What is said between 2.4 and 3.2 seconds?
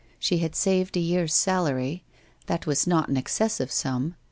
That was not an